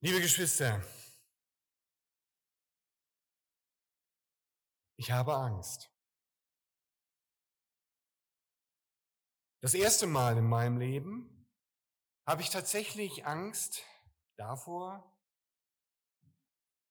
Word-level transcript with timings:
Liebe 0.00 0.20
Geschwister, 0.20 0.80
ich 4.96 5.10
habe 5.10 5.34
Angst. 5.34 5.90
Das 9.60 9.74
erste 9.74 10.06
Mal 10.06 10.36
in 10.38 10.44
meinem 10.44 10.78
Leben 10.78 11.50
habe 12.24 12.42
ich 12.42 12.50
tatsächlich 12.50 13.26
Angst 13.26 13.82
davor, 14.36 15.20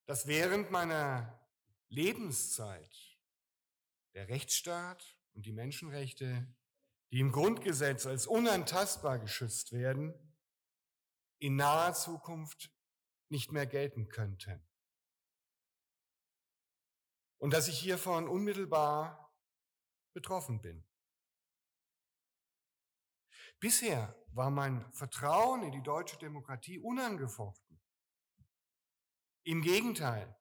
dass 0.05 0.27
während 0.27 0.69
meiner 0.71 1.49
Lebenszeit 1.87 3.17
der 4.15 4.27
Rechtsstaat 4.27 5.17
und 5.33 5.45
die 5.45 5.53
Menschenrechte, 5.53 6.53
die 7.13 7.21
im 7.21 7.31
Grundgesetz 7.31 8.05
als 8.05 8.27
unantastbar 8.27 9.17
geschützt 9.17 9.71
werden, 9.71 10.13
in 11.39 11.55
naher 11.55 11.93
Zukunft 11.93 12.76
nicht 13.29 13.51
mehr 13.51 13.65
gelten 13.65 14.07
könnten. 14.07 14.65
Und 17.39 17.53
dass 17.53 17.67
ich 17.67 17.79
hiervon 17.79 18.27
unmittelbar 18.27 19.33
betroffen 20.13 20.61
bin. 20.61 20.83
Bisher 23.59 24.15
war 24.33 24.49
mein 24.49 24.91
Vertrauen 24.93 25.63
in 25.63 25.71
die 25.71 25.83
deutsche 25.83 26.17
Demokratie 26.17 26.79
unangefochten. 26.79 27.79
Im 29.43 29.61
Gegenteil. 29.61 30.35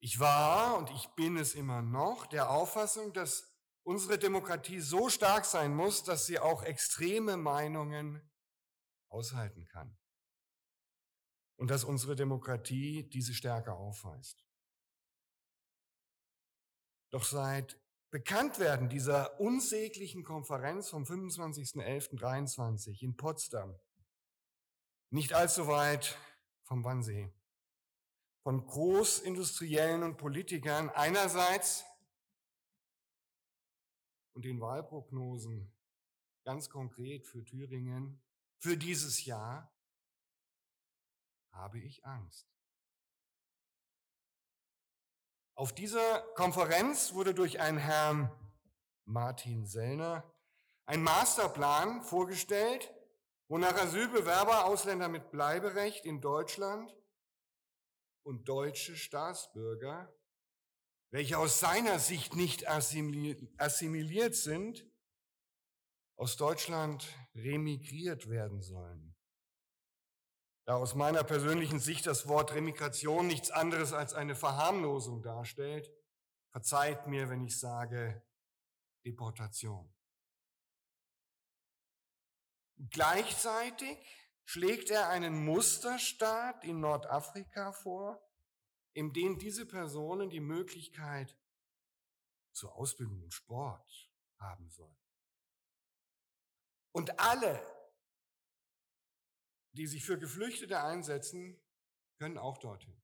Ich 0.00 0.18
war 0.18 0.76
und 0.76 0.90
ich 0.90 1.08
bin 1.14 1.36
es 1.36 1.54
immer 1.54 1.82
noch 1.82 2.26
der 2.26 2.50
Auffassung, 2.50 3.12
dass 3.12 3.54
unsere 3.82 4.18
Demokratie 4.18 4.80
so 4.80 5.08
stark 5.08 5.44
sein 5.44 5.74
muss, 5.74 6.02
dass 6.04 6.26
sie 6.26 6.38
auch 6.38 6.62
extreme 6.62 7.36
Meinungen 7.36 8.30
aushalten 9.08 9.64
kann 9.66 9.96
und 11.56 11.70
dass 11.70 11.84
unsere 11.84 12.16
Demokratie 12.16 13.08
diese 13.08 13.34
Stärke 13.34 13.72
aufweist. 13.72 14.46
Doch 17.10 17.24
seit 17.24 17.80
Bekanntwerden 18.10 18.88
dieser 18.88 19.40
unsäglichen 19.40 20.22
Konferenz 20.24 20.90
vom 20.90 21.04
25.11.23 21.04 23.02
in 23.02 23.16
Potsdam, 23.16 23.78
nicht 25.10 25.32
allzu 25.32 25.66
weit 25.66 26.18
vom 26.64 26.84
Wannsee, 26.84 27.32
von 28.42 28.64
Großindustriellen 28.64 30.02
und 30.02 30.16
Politikern 30.18 30.90
einerseits 30.90 31.84
und 34.34 34.44
den 34.44 34.60
Wahlprognosen 34.60 35.72
ganz 36.44 36.68
konkret 36.70 37.26
für 37.26 37.44
Thüringen 37.44 38.22
für 38.58 38.76
dieses 38.76 39.24
Jahr 39.24 39.75
habe 41.56 41.80
ich 41.80 42.04
Angst. 42.04 42.46
Auf 45.54 45.74
dieser 45.74 46.20
Konferenz 46.34 47.14
wurde 47.14 47.34
durch 47.34 47.60
einen 47.60 47.78
Herrn 47.78 48.30
Martin 49.06 49.64
Sellner 49.66 50.30
ein 50.84 51.02
Masterplan 51.02 52.02
vorgestellt, 52.02 52.92
wonach 53.48 53.74
Asylbewerber, 53.74 54.66
Ausländer 54.66 55.08
mit 55.08 55.30
Bleiberecht 55.30 56.04
in 56.04 56.20
Deutschland 56.20 56.94
und 58.22 58.48
deutsche 58.48 58.96
Staatsbürger, 58.96 60.14
welche 61.10 61.38
aus 61.38 61.58
seiner 61.58 61.98
Sicht 61.98 62.36
nicht 62.36 62.68
assimiliert 62.68 64.34
sind, 64.34 64.86
aus 66.16 66.36
Deutschland 66.36 67.06
remigriert 67.34 68.28
werden 68.28 68.60
sollen. 68.62 69.15
Da 70.66 70.74
aus 70.74 70.96
meiner 70.96 71.22
persönlichen 71.22 71.78
Sicht 71.78 72.06
das 72.06 72.26
Wort 72.26 72.52
Remigration 72.52 73.28
nichts 73.28 73.52
anderes 73.52 73.92
als 73.92 74.14
eine 74.14 74.34
Verharmlosung 74.34 75.22
darstellt, 75.22 75.92
verzeiht 76.50 77.06
mir, 77.06 77.28
wenn 77.28 77.44
ich 77.44 77.56
sage 77.56 78.26
Deportation. 79.04 79.94
Gleichzeitig 82.90 83.96
schlägt 84.44 84.90
er 84.90 85.08
einen 85.08 85.44
Musterstaat 85.44 86.64
in 86.64 86.80
Nordafrika 86.80 87.70
vor, 87.70 88.20
in 88.92 89.12
dem 89.12 89.38
diese 89.38 89.66
Personen 89.66 90.30
die 90.30 90.40
Möglichkeit 90.40 91.38
zur 92.52 92.74
Ausbildung 92.74 93.22
und 93.22 93.32
Sport 93.32 94.10
haben 94.40 94.68
sollen. 94.70 94.98
Und 96.90 97.20
alle 97.20 97.75
die 99.76 99.86
sich 99.86 100.04
für 100.04 100.18
Geflüchtete 100.18 100.82
einsetzen, 100.82 101.60
können 102.18 102.38
auch 102.38 102.58
dorthin. 102.58 102.96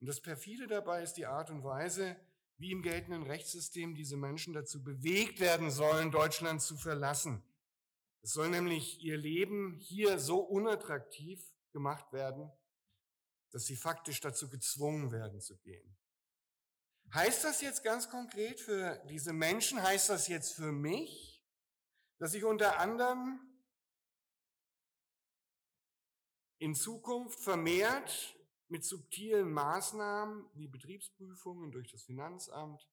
Und 0.00 0.06
das 0.06 0.20
Perfide 0.20 0.66
dabei 0.66 1.02
ist 1.02 1.14
die 1.14 1.26
Art 1.26 1.50
und 1.50 1.64
Weise, 1.64 2.16
wie 2.58 2.70
im 2.70 2.82
geltenden 2.82 3.22
Rechtssystem 3.22 3.94
diese 3.94 4.16
Menschen 4.16 4.52
dazu 4.52 4.82
bewegt 4.82 5.40
werden 5.40 5.70
sollen, 5.70 6.10
Deutschland 6.10 6.62
zu 6.62 6.76
verlassen. 6.76 7.42
Es 8.22 8.32
soll 8.32 8.50
nämlich 8.50 9.02
ihr 9.02 9.16
Leben 9.16 9.78
hier 9.78 10.18
so 10.18 10.40
unattraktiv 10.40 11.42
gemacht 11.72 12.12
werden, 12.12 12.50
dass 13.50 13.66
sie 13.66 13.76
faktisch 13.76 14.20
dazu 14.20 14.48
gezwungen 14.48 15.12
werden 15.12 15.40
zu 15.40 15.56
gehen. 15.58 15.96
Heißt 17.14 17.44
das 17.44 17.60
jetzt 17.60 17.84
ganz 17.84 18.10
konkret 18.10 18.60
für 18.60 19.02
diese 19.08 19.32
Menschen, 19.32 19.82
heißt 19.82 20.08
das 20.08 20.28
jetzt 20.28 20.54
für 20.54 20.72
mich, 20.72 21.35
dass 22.18 22.34
ich 22.34 22.44
unter 22.44 22.78
anderem 22.78 23.40
in 26.58 26.74
Zukunft 26.74 27.40
vermehrt 27.40 28.36
mit 28.68 28.84
subtilen 28.84 29.52
Maßnahmen 29.52 30.48
wie 30.54 30.68
Betriebsprüfungen 30.68 31.70
durch 31.70 31.90
das 31.90 32.02
Finanzamt, 32.02 32.88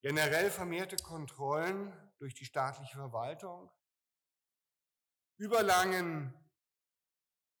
generell 0.00 0.50
vermehrte 0.50 0.96
Kontrollen 0.96 1.92
durch 2.18 2.34
die 2.34 2.44
staatliche 2.44 2.96
Verwaltung, 2.96 3.70
überlangen 5.36 6.34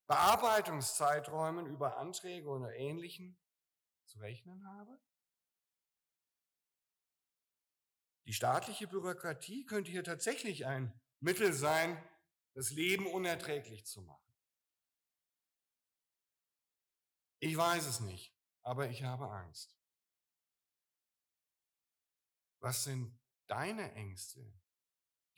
Bearbeitungszeiträumen 0.06 1.66
über 1.66 1.98
Anträge 1.98 2.48
oder 2.48 2.74
Ähnlichen 2.74 3.38
zu 4.06 4.18
rechnen 4.18 4.66
habe? 4.66 4.98
Die 8.28 8.34
staatliche 8.34 8.86
Bürokratie 8.86 9.64
könnte 9.64 9.90
hier 9.90 10.04
tatsächlich 10.04 10.66
ein 10.66 10.92
Mittel 11.18 11.54
sein, 11.54 11.96
das 12.52 12.68
Leben 12.72 13.06
unerträglich 13.06 13.86
zu 13.86 14.02
machen. 14.02 14.34
Ich 17.38 17.56
weiß 17.56 17.86
es 17.86 18.00
nicht, 18.00 18.36
aber 18.60 18.90
ich 18.90 19.02
habe 19.02 19.30
Angst. 19.30 19.74
Was 22.60 22.84
sind 22.84 23.18
deine 23.46 23.94
Ängste, 23.94 24.60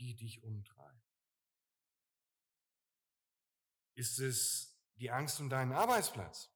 die 0.00 0.16
dich 0.16 0.42
umtreiben? 0.42 1.00
Ist 3.94 4.18
es 4.18 4.82
die 4.96 5.12
Angst 5.12 5.38
um 5.38 5.48
deinen 5.48 5.72
Arbeitsplatz? 5.72 6.52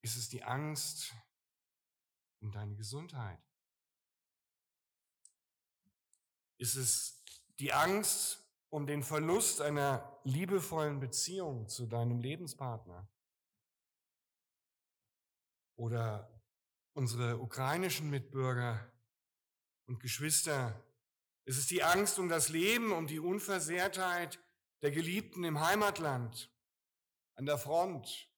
Ist 0.00 0.16
es 0.16 0.30
die 0.30 0.44
Angst 0.44 1.12
um 2.42 2.50
deine 2.50 2.74
Gesundheit? 2.74 3.40
Ist 6.58 6.76
es 6.76 7.22
die 7.58 7.72
Angst 7.72 8.44
um 8.70 8.86
den 8.86 9.02
Verlust 9.02 9.60
einer 9.60 10.20
liebevollen 10.24 11.00
Beziehung 11.00 11.68
zu 11.68 11.86
deinem 11.86 12.20
Lebenspartner? 12.20 13.08
Oder 15.76 16.42
unsere 16.94 17.38
ukrainischen 17.38 18.10
Mitbürger 18.10 18.92
und 19.86 20.00
Geschwister? 20.00 20.80
Ist 21.44 21.58
es 21.58 21.66
die 21.66 21.82
Angst 21.82 22.18
um 22.18 22.28
das 22.28 22.48
Leben, 22.48 22.92
um 22.92 23.06
die 23.06 23.18
Unversehrtheit 23.18 24.38
der 24.82 24.90
Geliebten 24.90 25.44
im 25.44 25.60
Heimatland, 25.60 26.52
an 27.34 27.46
der 27.46 27.58
Front, 27.58 28.30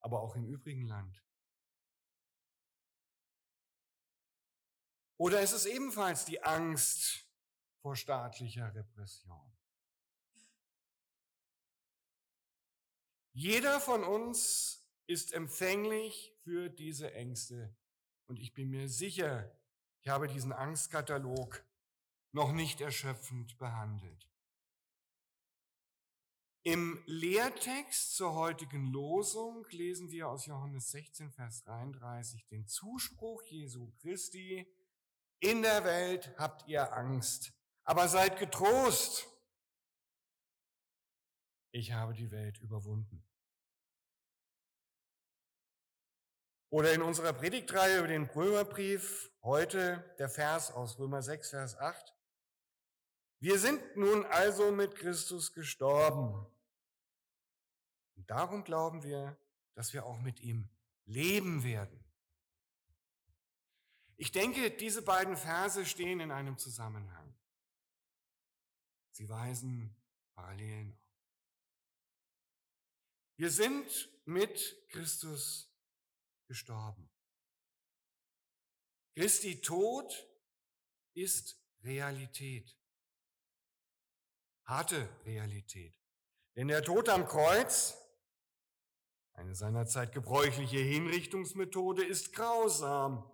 aber 0.00 0.20
auch 0.20 0.36
im 0.36 0.46
übrigen 0.46 0.86
Land? 0.86 1.26
Oder 5.18 5.40
ist 5.40 5.52
es 5.52 5.66
ebenfalls 5.66 6.24
die 6.24 6.42
Angst 6.42 7.26
vor 7.80 7.96
staatlicher 7.96 8.74
Repression? 8.74 9.56
Jeder 13.32 13.80
von 13.80 14.02
uns 14.04 14.86
ist 15.06 15.32
empfänglich 15.32 16.34
für 16.42 16.68
diese 16.68 17.12
Ängste. 17.12 17.74
Und 18.26 18.38
ich 18.38 18.54
bin 18.54 18.70
mir 18.70 18.88
sicher, 18.88 19.54
ich 20.00 20.08
habe 20.08 20.26
diesen 20.26 20.52
Angstkatalog 20.52 21.64
noch 22.32 22.52
nicht 22.52 22.80
erschöpfend 22.80 23.56
behandelt. 23.58 24.26
Im 26.62 27.00
Lehrtext 27.06 28.16
zur 28.16 28.34
heutigen 28.34 28.86
Losung 28.86 29.64
lesen 29.70 30.10
wir 30.10 30.28
aus 30.28 30.46
Johannes 30.46 30.90
16, 30.90 31.30
Vers 31.30 31.62
33 31.62 32.46
den 32.48 32.66
Zuspruch 32.66 33.42
Jesu 33.44 33.92
Christi, 34.00 34.66
in 35.40 35.62
der 35.62 35.84
Welt 35.84 36.32
habt 36.38 36.66
ihr 36.68 36.92
Angst, 36.92 37.52
Aber 37.84 38.08
seid 38.08 38.38
getrost, 38.38 39.28
ich 41.70 41.92
habe 41.92 42.14
die 42.14 42.30
Welt 42.30 42.58
überwunden. 42.58 43.22
Oder 46.70 46.92
in 46.92 47.02
unserer 47.02 47.32
Predigtreihe 47.32 47.98
über 47.98 48.08
den 48.08 48.24
Römerbrief 48.24 49.30
heute 49.42 50.04
der 50.18 50.28
Vers 50.28 50.70
aus 50.72 50.98
Römer 50.98 51.22
6, 51.22 51.50
Vers 51.50 51.76
8. 51.76 52.14
Wir 53.38 53.58
sind 53.58 53.96
nun 53.96 54.24
also 54.26 54.72
mit 54.72 54.96
Christus 54.96 55.52
gestorben. 55.52 56.46
Und 58.16 58.30
darum 58.30 58.64
glauben 58.64 59.02
wir, 59.02 59.38
dass 59.74 59.92
wir 59.92 60.06
auch 60.06 60.18
mit 60.18 60.40
ihm 60.40 60.68
leben 61.04 61.62
werden. 61.62 62.05
Ich 64.16 64.32
denke, 64.32 64.70
diese 64.70 65.02
beiden 65.02 65.36
Verse 65.36 65.84
stehen 65.84 66.20
in 66.20 66.30
einem 66.30 66.56
Zusammenhang. 66.56 67.34
Sie 69.12 69.28
weisen 69.28 69.94
Parallelen 70.34 70.92
auf. 70.92 71.06
Wir 73.38 73.50
sind 73.50 74.10
mit 74.24 74.88
Christus 74.88 75.70
gestorben. 76.48 77.10
Christi 79.14 79.60
Tod 79.60 80.26
ist 81.14 81.58
Realität. 81.82 82.76
Harte 84.64 85.08
Realität. 85.24 85.98
Denn 86.56 86.68
der 86.68 86.82
Tod 86.82 87.08
am 87.08 87.26
Kreuz, 87.26 87.96
eine 89.32 89.54
seinerzeit 89.54 90.12
gebräuchliche 90.12 90.78
Hinrichtungsmethode, 90.78 92.04
ist 92.04 92.32
grausam. 92.32 93.30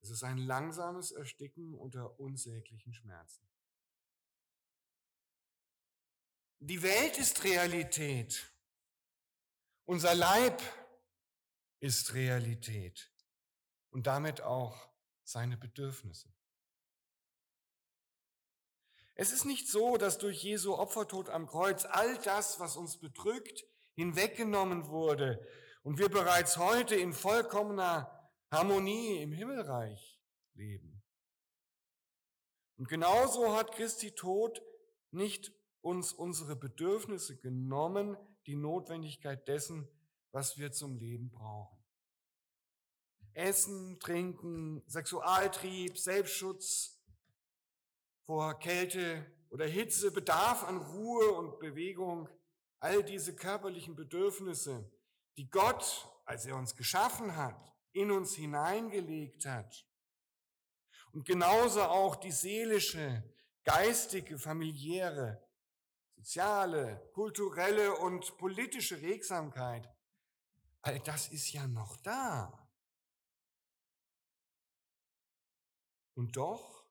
Es 0.00 0.10
ist 0.10 0.22
ein 0.22 0.38
langsames 0.38 1.10
Ersticken 1.12 1.74
unter 1.74 2.18
unsäglichen 2.18 2.92
Schmerzen. 2.94 3.48
Die 6.60 6.82
Welt 6.82 7.18
ist 7.18 7.44
Realität. 7.44 8.52
Unser 9.84 10.14
Leib 10.14 10.60
ist 11.80 12.14
Realität 12.14 13.12
und 13.90 14.06
damit 14.06 14.40
auch 14.40 14.90
seine 15.24 15.56
Bedürfnisse. 15.56 16.32
Es 19.14 19.32
ist 19.32 19.44
nicht 19.44 19.68
so, 19.68 19.96
dass 19.96 20.18
durch 20.18 20.42
Jesu 20.42 20.74
Opfertod 20.74 21.28
am 21.28 21.46
Kreuz 21.46 21.84
all 21.84 22.18
das, 22.18 22.60
was 22.60 22.76
uns 22.76 22.98
bedrückt, 22.98 23.64
hinweggenommen 23.94 24.88
wurde 24.88 25.44
und 25.82 25.98
wir 25.98 26.08
bereits 26.08 26.56
heute 26.56 26.94
in 26.94 27.12
vollkommener 27.12 28.17
Harmonie 28.50 29.20
im 29.22 29.32
Himmelreich 29.32 30.18
leben. 30.54 31.02
Und 32.76 32.88
genauso 32.88 33.54
hat 33.54 33.72
Christi 33.72 34.12
Tod 34.12 34.62
nicht 35.10 35.52
uns 35.80 36.12
unsere 36.12 36.56
Bedürfnisse 36.56 37.36
genommen, 37.36 38.16
die 38.46 38.56
Notwendigkeit 38.56 39.46
dessen, 39.48 39.88
was 40.32 40.58
wir 40.58 40.72
zum 40.72 40.96
Leben 40.96 41.30
brauchen. 41.30 41.76
Essen, 43.34 43.98
Trinken, 44.00 44.82
Sexualtrieb, 44.86 45.98
Selbstschutz 45.98 47.00
vor 48.24 48.58
Kälte 48.58 49.26
oder 49.50 49.66
Hitze, 49.66 50.10
Bedarf 50.10 50.64
an 50.64 50.78
Ruhe 50.78 51.32
und 51.32 51.58
Bewegung, 51.58 52.28
all 52.80 53.02
diese 53.02 53.34
körperlichen 53.34 53.94
Bedürfnisse, 53.96 54.90
die 55.36 55.50
Gott, 55.50 56.08
als 56.24 56.46
er 56.46 56.56
uns 56.56 56.76
geschaffen 56.76 57.36
hat, 57.36 57.72
in 57.98 58.10
uns 58.10 58.34
hineingelegt 58.34 59.44
hat. 59.46 59.86
Und 61.12 61.26
genauso 61.26 61.82
auch 61.82 62.16
die 62.16 62.32
seelische, 62.32 63.24
geistige, 63.64 64.38
familiäre, 64.38 65.44
soziale, 66.16 67.10
kulturelle 67.12 67.96
und 67.96 68.36
politische 68.38 69.00
Regsamkeit, 69.00 69.88
all 70.82 71.00
das 71.00 71.28
ist 71.28 71.52
ja 71.52 71.66
noch 71.66 71.96
da. 71.98 72.70
Und 76.14 76.36
doch 76.36 76.84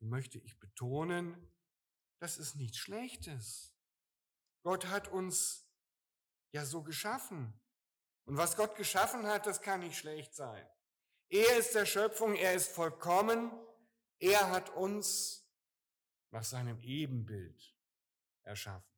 möchte 0.00 0.38
ich 0.38 0.58
betonen, 0.58 1.52
das 2.18 2.38
ist 2.38 2.56
nichts 2.56 2.78
Schlechtes. 2.78 3.72
Gott 4.62 4.86
hat 4.86 5.08
uns 5.08 5.68
ja 6.52 6.64
so 6.64 6.82
geschaffen. 6.82 7.60
Und 8.26 8.36
was 8.36 8.56
Gott 8.56 8.76
geschaffen 8.76 9.26
hat, 9.26 9.46
das 9.46 9.62
kann 9.62 9.80
nicht 9.80 9.96
schlecht 9.96 10.34
sein. 10.34 10.68
Er 11.28 11.56
ist 11.58 11.74
der 11.74 11.86
Schöpfung, 11.86 12.34
er 12.34 12.54
ist 12.54 12.68
vollkommen, 12.68 13.50
er 14.18 14.50
hat 14.50 14.70
uns 14.70 15.48
nach 16.30 16.44
seinem 16.44 16.80
Ebenbild 16.80 17.76
erschaffen. 18.42 18.90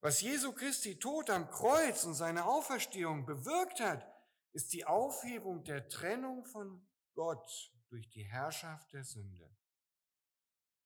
Was 0.00 0.20
Jesu 0.20 0.52
Christi 0.52 0.98
Tod 0.98 1.30
am 1.30 1.48
Kreuz 1.50 2.04
und 2.04 2.14
seine 2.14 2.44
Auferstehung 2.44 3.24
bewirkt 3.24 3.80
hat, 3.80 4.04
ist 4.52 4.72
die 4.72 4.84
Aufhebung 4.84 5.62
der 5.64 5.88
Trennung 5.88 6.44
von 6.44 6.86
Gott 7.14 7.72
durch 7.88 8.08
die 8.10 8.24
Herrschaft 8.24 8.92
der 8.92 9.04
Sünde. 9.04 9.56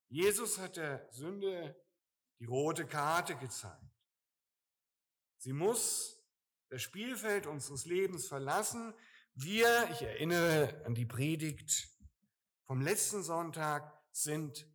Jesus 0.08 0.58
hat 0.58 0.76
der 0.76 1.10
Sünde 1.10 1.75
die 2.38 2.44
rote 2.44 2.87
Karte 2.87 3.37
gezeigt. 3.37 3.95
Sie 5.38 5.53
muss 5.53 6.23
das 6.69 6.83
Spielfeld 6.83 7.47
unseres 7.47 7.85
Lebens 7.85 8.27
verlassen. 8.27 8.94
Wir, 9.35 9.88
ich 9.93 10.03
erinnere 10.03 10.85
an 10.85 10.94
die 10.94 11.06
Predigt 11.06 11.88
vom 12.65 12.81
letzten 12.81 13.23
Sonntag, 13.23 13.93
sind 14.11 14.67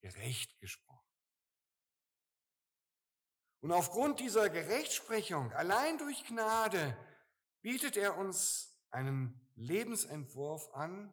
gerecht 0.00 0.58
gesprochen. 0.60 0.98
Und 3.60 3.72
aufgrund 3.72 4.20
dieser 4.20 4.50
Gerechtsprechung, 4.50 5.52
allein 5.52 5.98
durch 5.98 6.24
Gnade, 6.26 6.96
bietet 7.62 7.96
er 7.96 8.16
uns 8.16 8.76
einen 8.90 9.40
Lebensentwurf 9.56 10.72
an. 10.74 11.12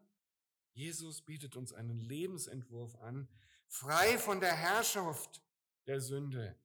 Jesus 0.73 1.23
bietet 1.23 1.55
uns 1.55 1.73
einen 1.73 1.99
Lebensentwurf 1.99 2.95
an, 3.01 3.27
frei 3.67 4.17
von 4.17 4.39
der 4.39 4.55
Herrschaft 4.55 5.43
der 5.87 6.01
Sünde. 6.01 6.59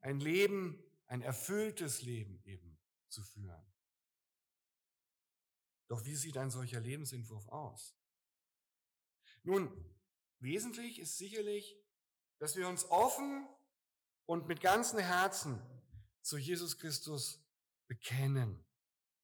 Ein 0.00 0.20
Leben, 0.20 0.82
ein 1.06 1.22
erfülltes 1.22 2.02
Leben 2.02 2.42
eben 2.44 2.78
zu 3.08 3.22
führen. 3.22 3.64
Doch 5.88 6.04
wie 6.04 6.16
sieht 6.16 6.36
ein 6.36 6.50
solcher 6.50 6.80
Lebensentwurf 6.80 7.48
aus? 7.48 7.96
Nun, 9.42 9.70
wesentlich 10.38 10.98
ist 10.98 11.18
sicherlich, 11.18 11.76
dass 12.38 12.56
wir 12.56 12.68
uns 12.68 12.84
offen 12.86 13.46
und 14.26 14.48
mit 14.48 14.60
ganzem 14.60 14.98
Herzen 14.98 15.60
zu 16.22 16.38
Jesus 16.38 16.78
Christus 16.78 17.44
bekennen, 17.86 18.64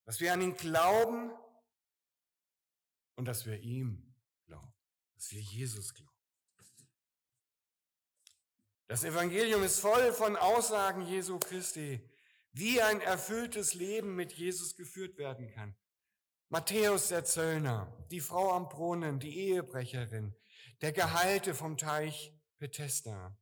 dass 0.04 0.20
wir 0.20 0.32
an 0.32 0.42
ihn 0.42 0.54
glauben 0.54 1.32
und 3.16 3.24
dass 3.24 3.46
wir 3.46 3.58
ihm 3.60 4.14
glauben, 4.44 4.72
dass 5.14 5.30
wir 5.32 5.40
Jesus 5.40 5.94
glauben. 5.94 6.19
Das 8.90 9.04
Evangelium 9.04 9.62
ist 9.62 9.78
voll 9.78 10.12
von 10.12 10.34
Aussagen 10.34 11.02
Jesu 11.02 11.38
Christi, 11.38 12.00
wie 12.50 12.82
ein 12.82 13.00
erfülltes 13.00 13.74
Leben 13.74 14.16
mit 14.16 14.32
Jesus 14.32 14.74
geführt 14.74 15.16
werden 15.16 15.48
kann. 15.48 15.76
Matthäus 16.48 17.06
der 17.06 17.24
Zöllner, 17.24 17.96
die 18.10 18.18
Frau 18.18 18.50
am 18.50 18.68
Brunnen, 18.68 19.20
die 19.20 19.38
Ehebrecherin, 19.46 20.34
der 20.80 20.90
Geheilte 20.90 21.54
vom 21.54 21.76
Teich 21.76 22.34
Bethesda 22.58 23.38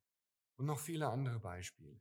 und 0.59 0.67
noch 0.67 0.81
viele 0.81 1.09
andere 1.09 1.41
Beispiele. 1.41 1.99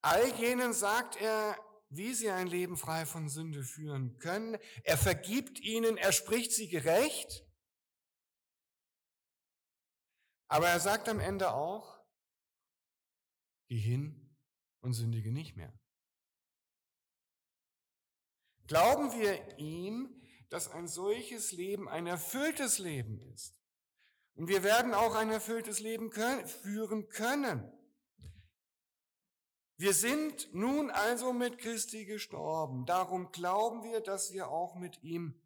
All 0.00 0.34
jenen 0.34 0.72
sagt 0.72 1.14
er, 1.22 1.56
wie 1.90 2.12
sie 2.12 2.28
ein 2.28 2.48
Leben 2.48 2.76
frei 2.76 3.06
von 3.06 3.28
Sünde 3.28 3.62
führen 3.62 4.18
können. 4.18 4.58
Er 4.82 4.98
vergibt 4.98 5.60
ihnen, 5.60 5.96
er 5.96 6.10
spricht 6.10 6.50
sie 6.50 6.68
gerecht 6.68 7.44
aber 10.48 10.68
er 10.68 10.80
sagt 10.80 11.08
am 11.08 11.20
Ende 11.20 11.52
auch, 11.52 11.98
geh 13.68 13.78
hin 13.78 14.36
und 14.80 14.92
sündige 14.92 15.32
nicht 15.32 15.56
mehr. 15.56 15.72
Glauben 18.66 19.12
wir 19.12 19.58
ihm, 19.58 20.22
dass 20.48 20.70
ein 20.70 20.88
solches 20.88 21.52
Leben 21.52 21.88
ein 21.88 22.06
erfülltes 22.06 22.78
Leben 22.78 23.18
ist. 23.32 23.54
Und 24.34 24.48
wir 24.48 24.62
werden 24.62 24.94
auch 24.94 25.14
ein 25.14 25.30
erfülltes 25.30 25.80
Leben 25.80 26.10
können, 26.10 26.46
führen 26.46 27.08
können. 27.08 27.70
Wir 29.76 29.92
sind 29.92 30.54
nun 30.54 30.90
also 30.90 31.32
mit 31.32 31.58
Christi 31.58 32.04
gestorben. 32.04 32.86
Darum 32.86 33.32
glauben 33.32 33.82
wir, 33.82 34.00
dass 34.00 34.32
wir 34.32 34.48
auch 34.48 34.76
mit 34.76 35.02
ihm 35.02 35.40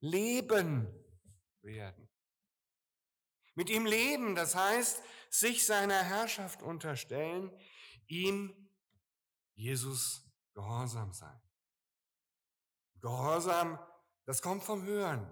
leben 0.00 0.86
werden. 1.62 2.07
Mit 3.58 3.70
ihm 3.70 3.86
leben, 3.86 4.36
das 4.36 4.54
heißt, 4.54 5.02
sich 5.30 5.66
seiner 5.66 6.00
Herrschaft 6.04 6.62
unterstellen, 6.62 7.50
ihm, 8.06 8.70
Jesus, 9.56 10.22
gehorsam 10.54 11.12
sein. 11.12 11.42
Gehorsam, 13.00 13.76
das 14.26 14.42
kommt 14.42 14.62
vom 14.62 14.84
Hören. 14.84 15.26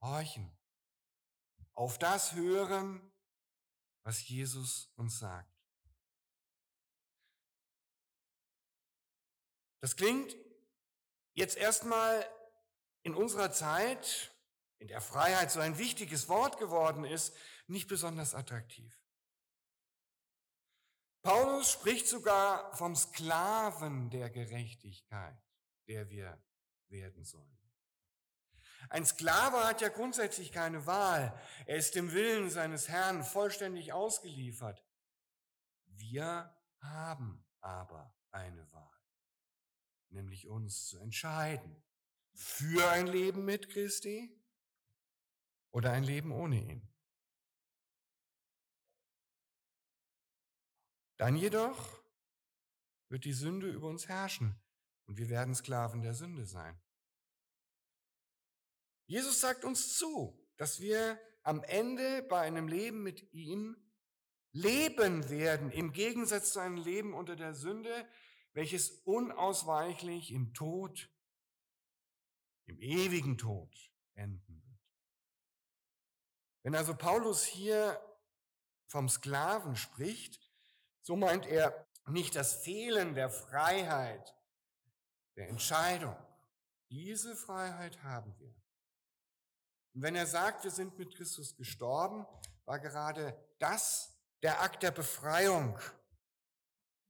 horchen, 0.00 0.50
auf 1.74 1.98
das 1.98 2.32
hören, 2.32 3.12
was 4.02 4.26
Jesus 4.26 4.90
uns 4.96 5.18
sagt. 5.18 5.54
Das 9.82 9.94
klingt 9.94 10.34
jetzt 11.34 11.58
erstmal 11.58 12.26
in 13.02 13.14
unserer 13.14 13.52
Zeit, 13.52 14.29
in 14.80 14.88
der 14.88 15.00
Freiheit 15.00 15.50
so 15.52 15.60
ein 15.60 15.78
wichtiges 15.78 16.28
Wort 16.28 16.58
geworden 16.58 17.04
ist, 17.04 17.34
nicht 17.66 17.86
besonders 17.86 18.34
attraktiv. 18.34 18.98
Paulus 21.22 21.70
spricht 21.70 22.08
sogar 22.08 22.74
vom 22.74 22.96
Sklaven 22.96 24.08
der 24.08 24.30
Gerechtigkeit, 24.30 25.38
der 25.86 26.08
wir 26.08 26.42
werden 26.88 27.24
sollen. 27.24 27.58
Ein 28.88 29.04
Sklave 29.04 29.62
hat 29.64 29.82
ja 29.82 29.88
grundsätzlich 29.88 30.50
keine 30.50 30.86
Wahl. 30.86 31.38
Er 31.66 31.76
ist 31.76 31.94
dem 31.94 32.12
Willen 32.12 32.48
seines 32.48 32.88
Herrn 32.88 33.22
vollständig 33.22 33.92
ausgeliefert. 33.92 34.82
Wir 35.84 36.56
haben 36.80 37.44
aber 37.60 38.16
eine 38.30 38.72
Wahl, 38.72 38.98
nämlich 40.08 40.48
uns 40.48 40.86
zu 40.86 40.98
entscheiden 40.98 41.84
für 42.32 42.90
ein 42.90 43.06
Leben 43.06 43.44
mit 43.44 43.68
Christi 43.68 44.39
oder 45.70 45.92
ein 45.92 46.04
Leben 46.04 46.32
ohne 46.32 46.62
ihn. 46.62 46.88
Dann 51.16 51.36
jedoch 51.36 52.02
wird 53.08 53.24
die 53.24 53.32
Sünde 53.32 53.70
über 53.70 53.88
uns 53.88 54.08
herrschen 54.08 54.58
und 55.06 55.18
wir 55.18 55.28
werden 55.28 55.54
Sklaven 55.54 56.02
der 56.02 56.14
Sünde 56.14 56.46
sein. 56.46 56.80
Jesus 59.06 59.40
sagt 59.40 59.64
uns 59.64 59.98
zu, 59.98 60.40
dass 60.56 60.80
wir 60.80 61.20
am 61.42 61.62
Ende 61.64 62.22
bei 62.22 62.40
einem 62.40 62.68
Leben 62.68 63.02
mit 63.02 63.32
ihm 63.32 63.76
leben 64.52 65.28
werden, 65.28 65.70
im 65.70 65.92
Gegensatz 65.92 66.52
zu 66.52 66.60
einem 66.60 66.76
Leben 66.76 67.14
unter 67.14 67.36
der 67.36 67.54
Sünde, 67.54 68.08
welches 68.52 68.90
unausweichlich 69.04 70.32
im 70.32 70.54
Tod, 70.54 71.10
im 72.66 72.78
ewigen 72.80 73.38
Tod 73.38 73.92
enden. 74.14 74.49
Wenn 76.62 76.74
also 76.74 76.94
Paulus 76.94 77.44
hier 77.44 78.00
vom 78.86 79.08
Sklaven 79.08 79.76
spricht, 79.76 80.40
so 81.02 81.16
meint 81.16 81.46
er 81.46 81.86
nicht 82.06 82.34
das 82.36 82.54
Fehlen 82.54 83.14
der 83.14 83.30
Freiheit, 83.30 84.34
der 85.36 85.48
Entscheidung. 85.48 86.16
Diese 86.90 87.36
Freiheit 87.36 88.02
haben 88.02 88.36
wir. 88.38 88.54
Und 89.94 90.02
wenn 90.02 90.16
er 90.16 90.26
sagt, 90.26 90.64
wir 90.64 90.70
sind 90.70 90.98
mit 90.98 91.14
Christus 91.14 91.56
gestorben, 91.56 92.26
war 92.64 92.78
gerade 92.78 93.36
das 93.58 94.14
der 94.42 94.60
Akt 94.60 94.82
der 94.82 94.90
Befreiung, 94.90 95.78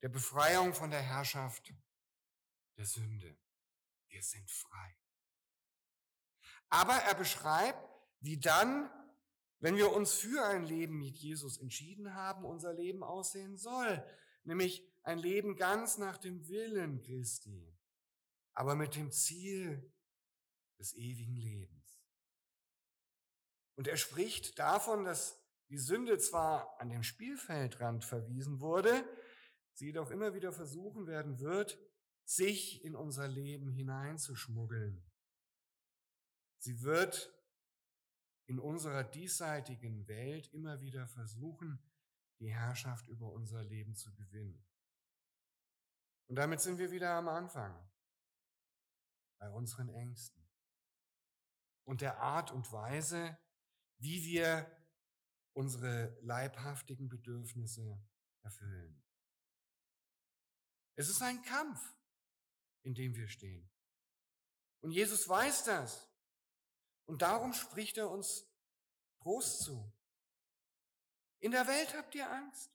der 0.03 0.09
Befreiung 0.09 0.75
von 0.75 0.91
der 0.91 1.03
Herrschaft 1.03 1.73
der 2.77 2.87
Sünde. 2.87 3.37
Wir 4.09 4.23
sind 4.23 4.51
frei. 4.51 4.97
Aber 6.69 6.95
er 6.95 7.15
beschreibt, 7.15 7.79
wie 8.21 8.39
dann 8.39 8.91
wenn 9.61 9.77
wir 9.77 9.93
uns 9.93 10.15
für 10.15 10.45
ein 10.45 10.65
Leben 10.65 10.99
mit 10.99 11.17
Jesus 11.17 11.59
entschieden 11.59 12.15
haben, 12.15 12.45
unser 12.45 12.73
Leben 12.73 13.03
aussehen 13.03 13.57
soll, 13.57 14.05
nämlich 14.45 14.91
ein 15.03 15.19
Leben 15.19 15.57
ganz 15.57 15.99
nach 15.99 16.17
dem 16.17 16.49
Willen 16.49 17.03
Christi, 17.03 17.77
aber 18.55 18.75
mit 18.75 18.97
dem 18.97 19.11
Ziel 19.11 19.93
des 20.79 20.95
ewigen 20.95 21.37
Lebens. 21.37 22.03
Und 23.77 23.87
er 23.87 23.97
spricht 23.97 24.59
davon, 24.59 25.05
dass 25.05 25.39
die 25.69 25.79
Sünde 25.79 26.19
zwar 26.19 26.81
an 26.81 26.89
dem 26.89 27.03
Spielfeldrand 27.03 28.05
verwiesen 28.05 28.61
wurde, 28.61 29.05
sie 29.75 29.87
jedoch 29.87 30.11
immer 30.11 30.35
wieder 30.35 30.53
versuchen 30.53 31.07
werden 31.07 31.39
wird, 31.39 31.79
sich 32.25 32.85
in 32.85 32.95
unser 32.95 33.29
Leben 33.29 33.71
hineinzuschmuggeln. 33.71 35.05
Sie 36.59 36.83
wird 36.83 37.33
in 38.51 38.59
unserer 38.59 39.05
diesseitigen 39.05 40.09
Welt 40.09 40.53
immer 40.53 40.81
wieder 40.81 41.07
versuchen, 41.07 41.81
die 42.41 42.53
Herrschaft 42.53 43.07
über 43.07 43.31
unser 43.31 43.63
Leben 43.63 43.95
zu 43.95 44.13
gewinnen. 44.13 44.67
Und 46.27 46.35
damit 46.35 46.61
sind 46.61 46.79
wir 46.79 46.91
wieder 46.91 47.13
am 47.13 47.29
Anfang, 47.29 47.89
bei 49.39 49.49
unseren 49.51 49.89
Ängsten 49.89 50.45
und 51.85 52.01
der 52.01 52.19
Art 52.19 52.51
und 52.51 52.73
Weise, 52.73 53.39
wie 53.99 54.25
wir 54.25 54.69
unsere 55.53 56.19
leibhaftigen 56.23 57.09
Bedürfnisse 57.09 58.05
erfüllen. 58.43 59.01
Es 60.97 61.09
ist 61.09 61.23
ein 61.23 61.41
Kampf, 61.43 61.81
in 62.83 62.95
dem 62.95 63.15
wir 63.15 63.29
stehen. 63.29 63.71
Und 64.81 64.91
Jesus 64.91 65.29
weiß 65.29 65.63
das. 65.67 66.10
Und 67.11 67.23
darum 67.23 67.53
spricht 67.55 67.99
er 67.99 68.09
uns 68.09 68.47
Trost 69.21 69.65
zu. 69.65 69.93
In 71.41 71.51
der 71.51 71.67
Welt 71.67 71.93
habt 71.97 72.15
ihr 72.15 72.31
Angst, 72.31 72.71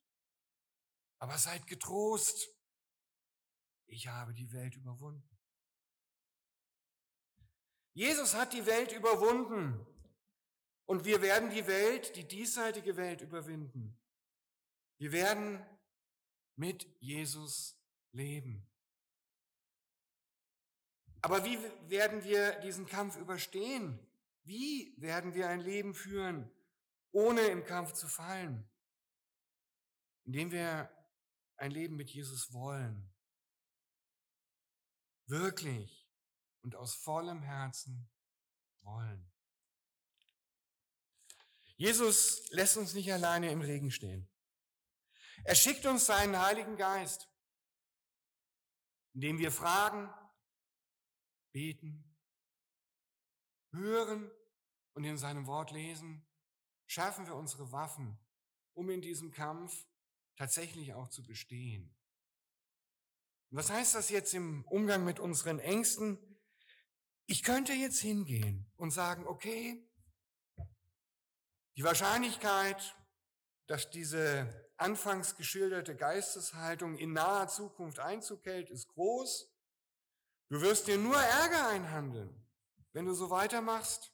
aber 1.19 1.37
seid 1.37 1.65
getrost. 1.67 2.49
Ich 3.85 4.07
habe 4.09 4.33
die 4.33 4.51
Welt 4.51 4.75
überwunden. 4.75 5.39
Jesus 7.93 8.33
hat 8.33 8.51
die 8.51 8.65
Welt 8.65 8.91
überwunden 8.91 9.87
und 10.85 11.05
wir 11.05 11.21
werden 11.21 11.49
die 11.49 11.65
Welt, 11.65 12.17
die 12.17 12.27
diesseitige 12.27 12.97
Welt 12.97 13.21
überwinden. 13.21 13.97
Wir 14.97 15.13
werden 15.13 15.65
mit 16.57 16.85
Jesus 16.99 17.79
leben. 18.11 18.69
Aber 21.21 21.45
wie 21.45 21.57
werden 21.89 22.21
wir 22.25 22.59
diesen 22.59 22.85
Kampf 22.85 23.15
überstehen? 23.15 24.05
Wie 24.45 24.93
werden 24.97 25.33
wir 25.33 25.49
ein 25.49 25.59
Leben 25.59 25.95
führen, 25.95 26.51
ohne 27.11 27.41
im 27.47 27.65
Kampf 27.65 27.93
zu 27.93 28.07
fallen? 28.07 28.69
Indem 30.23 30.51
wir 30.51 30.91
ein 31.57 31.71
Leben 31.71 31.95
mit 31.95 32.11
Jesus 32.11 32.53
wollen. 32.53 33.11
Wirklich 35.25 36.07
und 36.61 36.75
aus 36.75 36.93
vollem 36.93 37.41
Herzen 37.41 38.07
wollen. 38.81 39.31
Jesus 41.75 42.47
lässt 42.51 42.77
uns 42.77 42.93
nicht 42.93 43.11
alleine 43.11 43.51
im 43.51 43.61
Regen 43.61 43.89
stehen. 43.89 44.29
Er 45.43 45.55
schickt 45.55 45.87
uns 45.87 46.05
seinen 46.05 46.39
Heiligen 46.39 46.77
Geist, 46.77 47.27
indem 49.13 49.39
wir 49.39 49.51
fragen, 49.51 50.13
beten 51.51 52.14
hören 53.75 54.31
und 54.93 55.03
in 55.03 55.17
seinem 55.17 55.47
Wort 55.47 55.71
lesen, 55.71 56.25
schärfen 56.87 57.27
wir 57.27 57.35
unsere 57.35 57.71
Waffen, 57.71 58.17
um 58.73 58.89
in 58.89 59.01
diesem 59.01 59.31
Kampf 59.31 59.85
tatsächlich 60.35 60.93
auch 60.93 61.09
zu 61.09 61.23
bestehen. 61.23 61.95
Was 63.49 63.69
heißt 63.69 63.95
das 63.95 64.09
jetzt 64.09 64.33
im 64.33 64.65
Umgang 64.65 65.05
mit 65.05 65.19
unseren 65.19 65.59
Ängsten? 65.59 66.19
Ich 67.25 67.43
könnte 67.43 67.73
jetzt 67.73 67.99
hingehen 67.99 68.69
und 68.75 68.91
sagen, 68.91 69.25
okay, 69.25 69.87
die 71.77 71.83
Wahrscheinlichkeit, 71.83 72.95
dass 73.67 73.89
diese 73.89 74.71
anfangs 74.77 75.35
geschilderte 75.35 75.95
Geisteshaltung 75.95 76.97
in 76.97 77.13
naher 77.13 77.47
Zukunft 77.47 77.99
Einzug 77.99 78.45
hält, 78.45 78.69
ist 78.69 78.87
groß. 78.89 79.51
Du 80.49 80.61
wirst 80.61 80.87
dir 80.87 80.97
nur 80.97 81.17
Ärger 81.17 81.67
einhandeln. 81.69 82.44
Wenn 82.95 83.05
du 83.05 83.13
so 83.13 83.29
weitermachst, 83.29 84.13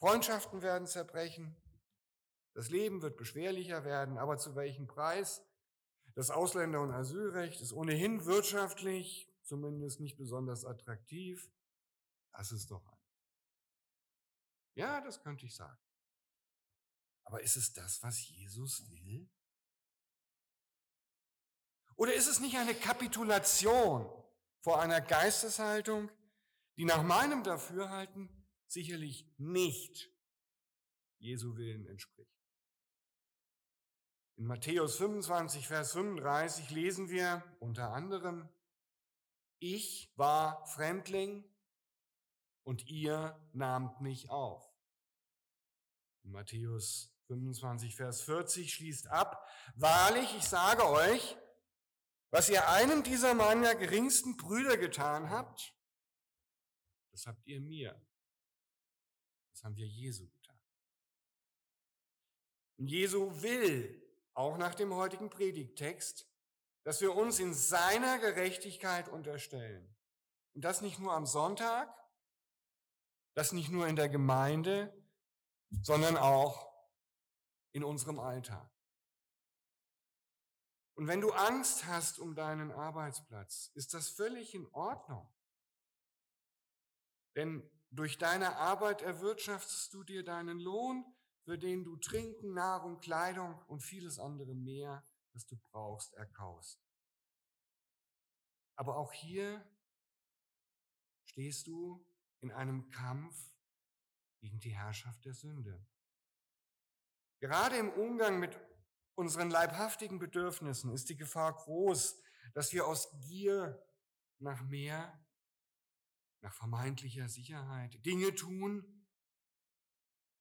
Freundschaften 0.00 0.62
werden 0.62 0.88
zerbrechen, 0.88 1.54
das 2.52 2.68
Leben 2.68 3.02
wird 3.02 3.16
beschwerlicher 3.16 3.84
werden, 3.84 4.18
aber 4.18 4.36
zu 4.36 4.56
welchem 4.56 4.88
Preis? 4.88 5.46
Das 6.16 6.30
Ausländer- 6.30 6.80
und 6.80 6.90
Asylrecht 6.90 7.60
ist 7.60 7.72
ohnehin 7.72 8.24
wirtschaftlich, 8.24 9.32
zumindest 9.42 10.00
nicht 10.00 10.16
besonders 10.16 10.64
attraktiv. 10.64 11.48
Lass 12.32 12.50
es 12.50 12.66
doch 12.66 12.84
ein. 12.84 12.98
Ja, 14.74 15.00
das 15.00 15.22
könnte 15.22 15.46
ich 15.46 15.54
sagen. 15.54 15.78
Aber 17.22 17.42
ist 17.42 17.54
es 17.54 17.72
das, 17.74 18.02
was 18.02 18.28
Jesus 18.28 18.90
will? 18.90 19.30
Oder 21.94 22.14
ist 22.14 22.26
es 22.26 22.40
nicht 22.40 22.56
eine 22.56 22.74
Kapitulation 22.74 24.12
vor 24.62 24.80
einer 24.80 25.00
Geisteshaltung, 25.00 26.10
die 26.76 26.84
nach 26.84 27.02
meinem 27.02 27.42
Dafürhalten 27.42 28.28
sicherlich 28.66 29.28
nicht 29.38 30.10
Jesu 31.18 31.56
Willen 31.56 31.86
entspricht. 31.86 32.34
In 34.36 34.46
Matthäus 34.46 34.96
25, 34.96 35.68
Vers 35.68 35.92
35 35.92 36.70
lesen 36.70 37.08
wir 37.08 37.44
unter 37.60 37.92
anderem, 37.92 38.48
ich 39.60 40.12
war 40.16 40.66
Fremdling 40.66 41.44
und 42.64 42.86
ihr 42.88 43.40
nahmt 43.52 44.00
mich 44.00 44.30
auf. 44.30 44.68
Matthäus 46.24 47.14
25, 47.28 47.94
Vers 47.94 48.22
40 48.22 48.74
schließt 48.74 49.06
ab, 49.08 49.46
wahrlich, 49.76 50.34
ich 50.36 50.44
sage 50.44 50.88
euch, 50.88 51.36
was 52.30 52.48
ihr 52.48 52.68
einem 52.68 53.04
dieser 53.04 53.34
meiner 53.34 53.74
geringsten 53.76 54.36
Brüder 54.36 54.76
getan 54.76 55.30
habt, 55.30 55.74
das 57.14 57.28
habt 57.28 57.46
ihr 57.46 57.60
mir. 57.60 57.94
Das 59.52 59.62
haben 59.62 59.76
wir 59.76 59.86
Jesu 59.86 60.28
getan. 60.28 60.58
Und 62.76 62.88
Jesu 62.88 63.40
will, 63.40 64.02
auch 64.34 64.58
nach 64.58 64.74
dem 64.74 64.92
heutigen 64.92 65.30
Predigttext, 65.30 66.28
dass 66.82 67.00
wir 67.00 67.14
uns 67.14 67.38
in 67.38 67.54
seiner 67.54 68.18
Gerechtigkeit 68.18 69.08
unterstellen. 69.08 69.94
Und 70.54 70.64
das 70.64 70.80
nicht 70.80 70.98
nur 70.98 71.12
am 71.12 71.24
Sonntag, 71.24 71.88
das 73.34 73.52
nicht 73.52 73.70
nur 73.70 73.86
in 73.86 73.94
der 73.94 74.08
Gemeinde, 74.08 74.92
sondern 75.82 76.16
auch 76.16 76.68
in 77.70 77.84
unserem 77.84 78.18
Alltag. 78.18 78.68
Und 80.94 81.06
wenn 81.06 81.20
du 81.20 81.30
Angst 81.30 81.86
hast 81.86 82.18
um 82.18 82.34
deinen 82.34 82.72
Arbeitsplatz, 82.72 83.70
ist 83.74 83.94
das 83.94 84.08
völlig 84.08 84.52
in 84.52 84.66
Ordnung. 84.72 85.32
Denn 87.36 87.68
durch 87.90 88.18
deine 88.18 88.56
Arbeit 88.56 89.02
erwirtschaftest 89.02 89.92
du 89.94 90.02
dir 90.04 90.24
deinen 90.24 90.58
Lohn, 90.58 91.04
für 91.44 91.58
den 91.58 91.84
du 91.84 91.96
Trinken, 91.96 92.54
Nahrung, 92.54 93.00
Kleidung 93.00 93.60
und 93.68 93.80
vieles 93.80 94.18
andere 94.18 94.54
mehr, 94.54 95.06
das 95.32 95.46
du 95.46 95.56
brauchst, 95.56 96.14
erkaust. 96.14 96.80
Aber 98.76 98.96
auch 98.96 99.12
hier 99.12 99.64
stehst 101.24 101.66
du 101.66 102.04
in 102.40 102.50
einem 102.50 102.90
Kampf 102.90 103.36
gegen 104.40 104.58
die 104.60 104.74
Herrschaft 104.74 105.24
der 105.24 105.34
Sünde. 105.34 105.86
Gerade 107.40 107.76
im 107.76 107.90
Umgang 107.90 108.38
mit 108.38 108.58
unseren 109.14 109.50
leibhaftigen 109.50 110.18
Bedürfnissen 110.18 110.92
ist 110.92 111.08
die 111.08 111.16
Gefahr 111.16 111.54
groß, 111.54 112.20
dass 112.54 112.72
wir 112.72 112.86
aus 112.86 113.08
Gier 113.20 113.86
nach 114.38 114.62
mehr, 114.62 115.23
nach 116.44 116.52
vermeintlicher 116.52 117.26
Sicherheit 117.26 118.04
Dinge 118.04 118.34
tun, 118.34 119.06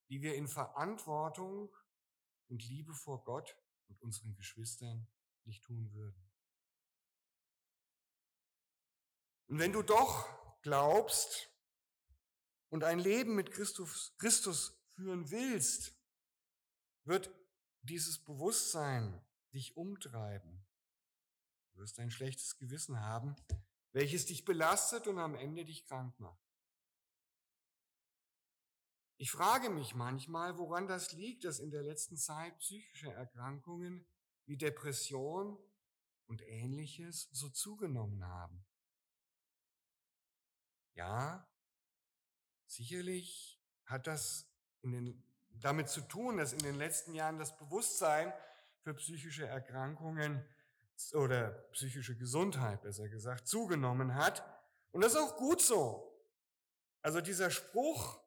die 0.10 0.22
wir 0.22 0.36
in 0.36 0.50
Verantwortung 0.50 1.74
und 2.50 2.62
Liebe 2.68 2.94
vor 2.94 3.24
Gott 3.24 3.58
und 3.88 4.02
unseren 4.02 4.36
Geschwistern 4.36 5.08
nicht 5.46 5.64
tun 5.64 5.94
würden. 5.94 6.30
Und 9.48 9.60
wenn 9.60 9.72
du 9.72 9.82
doch 9.82 10.28
glaubst 10.62 11.50
und 12.68 12.84
ein 12.84 13.00
Leben 13.00 13.36
mit 13.36 13.52
Christus, 13.52 14.14
Christus 14.18 14.78
führen 14.96 15.32
willst, 15.32 15.98
wird 17.06 17.34
dieses 17.82 18.22
Bewusstsein 18.22 19.26
dich 19.54 19.78
umtreiben. 19.78 20.66
Du 21.72 21.80
wirst 21.80 21.98
ein 22.00 22.12
schlechtes 22.12 22.58
Gewissen 22.58 23.00
haben, 23.00 23.38
welches 23.94 24.26
dich 24.26 24.44
belastet 24.44 25.08
und 25.08 25.20
am 25.20 25.36
Ende 25.36 25.66
dich 25.66 25.86
krank 25.86 26.20
macht. 26.20 26.42
Ich 29.18 29.32
frage 29.32 29.70
mich 29.70 29.96
manchmal, 29.96 30.58
woran 30.58 30.88
das 30.88 31.14
liegt, 31.14 31.46
dass 31.46 31.60
in 31.60 31.72
der 31.72 31.84
letzten 31.84 32.18
Zeit 32.18 32.58
psychische 32.60 33.12
Erkrankungen 33.12 34.06
wie 34.46 34.58
Depression 34.58 35.58
und 36.26 36.42
ähnliches 36.42 37.30
so 37.32 37.50
zugenommen 37.50 38.26
haben. 38.26 38.66
Ja, 40.96 41.48
sicherlich 42.68 43.64
hat 43.86 44.08
das 44.08 44.50
den 44.82 45.24
damit 45.62 45.90
zu 45.90 46.02
tun, 46.02 46.38
dass 46.38 46.54
in 46.54 46.60
den 46.60 46.76
letzten 46.76 47.14
Jahren 47.14 47.38
das 47.38 47.56
Bewusstsein 47.58 48.34
für 48.82 48.94
psychische 48.96 49.46
Erkrankungen 49.48 50.46
oder 51.14 51.52
psychische 51.72 52.16
Gesundheit, 52.18 52.82
besser 52.82 53.10
gesagt, 53.10 53.48
zugenommen 53.48 54.16
hat. 54.16 54.44
Und 54.92 55.02
das 55.02 55.14
ist 55.14 55.20
auch 55.20 55.38
gut 55.38 55.62
so. 55.62 56.10
Also 57.02 57.20
dieser 57.20 57.52
Spruch, 57.52 58.22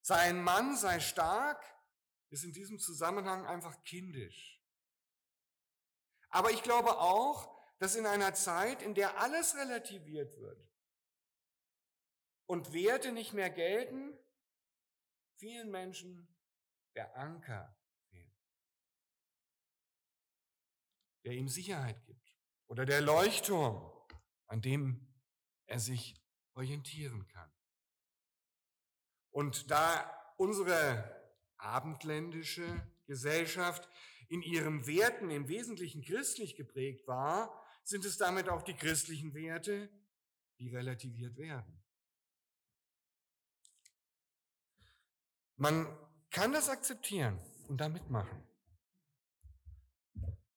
sei 0.00 0.16
ein 0.16 0.42
Mann, 0.42 0.76
sei 0.76 1.00
stark, 1.00 1.62
ist 2.30 2.44
in 2.44 2.52
diesem 2.52 2.78
Zusammenhang 2.78 3.46
einfach 3.46 3.82
kindisch. 3.84 4.60
Aber 6.30 6.50
ich 6.50 6.62
glaube 6.62 6.98
auch, 6.98 7.56
dass 7.78 7.94
in 7.94 8.06
einer 8.06 8.34
Zeit, 8.34 8.82
in 8.82 8.94
der 8.94 9.20
alles 9.20 9.54
relativiert 9.56 10.36
wird 10.38 10.68
und 12.46 12.72
Werte 12.72 13.12
nicht 13.12 13.32
mehr 13.32 13.50
gelten, 13.50 14.18
vielen 15.36 15.70
Menschen 15.70 16.34
der 16.94 17.16
Anker 17.16 17.75
der 21.26 21.34
ihm 21.34 21.48
Sicherheit 21.48 22.02
gibt 22.06 22.34
oder 22.68 22.86
der 22.86 23.00
Leuchtturm, 23.00 23.92
an 24.46 24.62
dem 24.62 25.06
er 25.66 25.80
sich 25.80 26.14
orientieren 26.54 27.26
kann. 27.26 27.52
Und 29.30 29.70
da 29.70 30.34
unsere 30.36 31.34
abendländische 31.58 32.64
Gesellschaft 33.06 33.88
in 34.28 34.40
ihren 34.42 34.86
Werten 34.86 35.30
im 35.30 35.48
Wesentlichen 35.48 36.02
christlich 36.02 36.56
geprägt 36.56 37.06
war, 37.08 37.62
sind 37.82 38.04
es 38.04 38.16
damit 38.18 38.48
auch 38.48 38.62
die 38.62 38.74
christlichen 38.74 39.34
Werte, 39.34 39.90
die 40.58 40.74
relativiert 40.74 41.36
werden. 41.36 41.82
Man 45.56 45.86
kann 46.30 46.52
das 46.52 46.68
akzeptieren 46.68 47.40
und 47.68 47.80
da 47.80 47.88
mitmachen. 47.88 48.45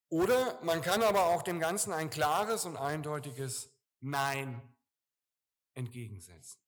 Oder 0.10 0.62
man 0.64 0.82
kann 0.82 1.04
aber 1.04 1.28
auch 1.28 1.44
dem 1.44 1.60
Ganzen 1.60 1.94
ein 1.94 2.10
klares 2.10 2.66
und 2.66 2.78
eindeutiges 2.78 3.72
Nein 4.00 4.62
entgegensetzen. 5.76 6.60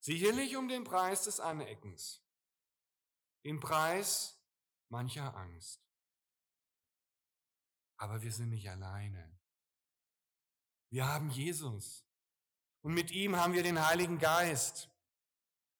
Sicherlich 0.00 0.56
um 0.56 0.68
den 0.68 0.84
Preis 0.84 1.24
des 1.24 1.40
Aneckens, 1.40 2.22
den 3.44 3.60
Preis 3.60 4.38
mancher 4.88 5.34
Angst. 5.36 5.80
Aber 7.96 8.22
wir 8.22 8.32
sind 8.32 8.50
nicht 8.50 8.68
alleine. 8.68 9.38
Wir 10.90 11.06
haben 11.06 11.30
Jesus 11.30 12.04
und 12.82 12.92
mit 12.92 13.10
ihm 13.12 13.36
haben 13.36 13.54
wir 13.54 13.62
den 13.62 13.84
Heiligen 13.84 14.18
Geist. 14.18 14.90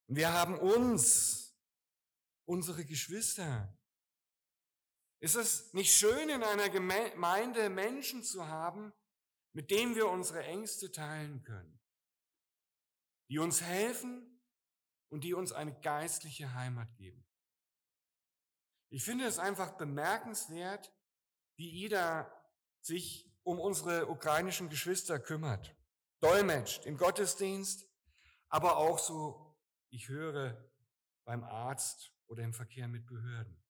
Und 0.06 0.16
wir 0.16 0.32
haben 0.32 0.58
uns 0.58 1.54
unsere 2.46 2.84
Geschwister. 2.84 3.76
Ist 5.24 5.36
es 5.36 5.72
nicht 5.72 5.94
schön, 5.94 6.28
in 6.28 6.42
einer 6.42 6.68
Gemeinde 6.68 7.70
Menschen 7.70 8.22
zu 8.22 8.46
haben, 8.46 8.92
mit 9.54 9.70
denen 9.70 9.94
wir 9.94 10.06
unsere 10.10 10.44
Ängste 10.44 10.92
teilen 10.92 11.42
können, 11.42 11.80
die 13.30 13.38
uns 13.38 13.62
helfen 13.62 14.38
und 15.08 15.24
die 15.24 15.32
uns 15.32 15.50
eine 15.52 15.80
geistliche 15.80 16.52
Heimat 16.52 16.94
geben? 16.96 17.26
Ich 18.90 19.02
finde 19.02 19.24
es 19.24 19.38
einfach 19.38 19.78
bemerkenswert, 19.78 20.94
wie 21.56 21.70
Ida 21.70 22.30
sich 22.82 23.34
um 23.44 23.58
unsere 23.58 24.10
ukrainischen 24.10 24.68
Geschwister 24.68 25.18
kümmert, 25.18 25.74
dolmetscht 26.20 26.84
im 26.84 26.98
Gottesdienst, 26.98 27.88
aber 28.50 28.76
auch 28.76 28.98
so, 28.98 29.56
ich 29.88 30.10
höre 30.10 30.70
beim 31.24 31.44
Arzt 31.44 32.12
oder 32.26 32.42
im 32.42 32.52
Verkehr 32.52 32.88
mit 32.88 33.06
Behörden. 33.06 33.64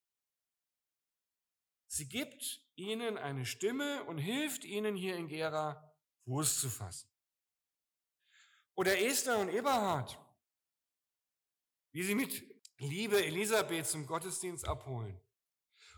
Sie 1.94 2.08
gibt 2.08 2.60
ihnen 2.74 3.16
eine 3.16 3.46
Stimme 3.46 4.02
und 4.06 4.18
hilft 4.18 4.64
ihnen 4.64 4.96
hier 4.96 5.16
in 5.16 5.28
Gera 5.28 5.94
Fuß 6.24 6.58
zu 6.58 6.68
fassen. 6.68 7.08
Oder 8.74 8.98
Esther 9.00 9.38
und 9.38 9.48
Eberhard, 9.48 10.18
wie 11.92 12.02
sie 12.02 12.16
mit 12.16 12.42
Liebe 12.78 13.24
Elisabeth 13.24 13.86
zum 13.86 14.08
Gottesdienst 14.08 14.66
abholen 14.66 15.20